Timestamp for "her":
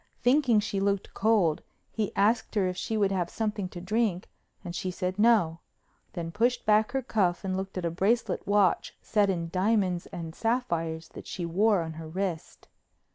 2.55-2.65, 6.93-7.03, 11.93-12.07